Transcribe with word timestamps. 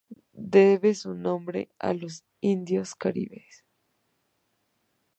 Debe 0.33 0.95
su 0.95 1.13
nombre 1.13 1.69
a 1.77 1.93
los 1.93 2.23
Indios 2.39 2.95
Caribes. 2.95 3.63